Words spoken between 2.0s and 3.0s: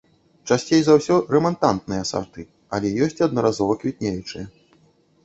сарты, але